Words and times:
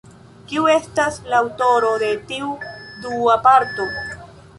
Kiu 0.51 0.63
estas 0.75 1.19
la 1.33 1.35
aŭtoro 1.43 1.91
de 2.03 2.09
tiu 2.31 2.49
dua 3.05 3.37
parto? 3.49 3.87